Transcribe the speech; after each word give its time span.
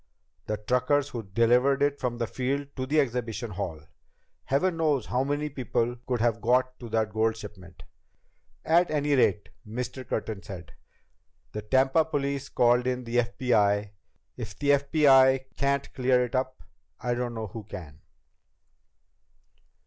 The 0.47 0.57
truckers 0.57 1.09
who 1.09 1.21
delivered 1.21 1.83
it 1.83 1.99
from 1.99 2.17
the 2.17 2.25
field 2.25 2.69
to 2.75 2.87
the 2.87 2.99
exhibition 2.99 3.51
hall. 3.51 3.81
Heaven 4.45 4.77
knows 4.77 5.05
how 5.05 5.23
many 5.23 5.47
people 5.47 5.95
could 6.07 6.19
have 6.21 6.41
got 6.41 6.79
to 6.79 6.89
that 6.89 7.13
gold 7.13 7.37
shipment." 7.37 7.83
"At 8.65 8.89
any 8.89 9.13
rate," 9.13 9.49
Mr. 9.67 10.03
Curtin 10.07 10.41
said, 10.41 10.73
"the 11.51 11.61
Tampa 11.61 12.03
police 12.03 12.49
called 12.49 12.87
in 12.87 13.03
the 13.03 13.17
FBI. 13.17 13.91
If 14.37 14.57
the 14.57 14.71
FBI 14.71 15.45
can't 15.55 15.93
clear 15.93 16.23
it 16.25 16.33
up, 16.33 16.63
I 16.99 17.13
don't 17.13 17.35
know 17.35 17.45
who 17.45 17.65
can." 17.65 17.99